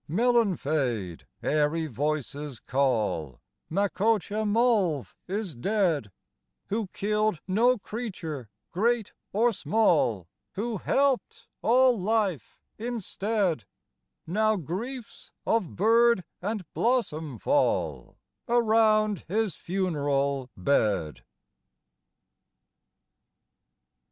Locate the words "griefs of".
14.55-15.75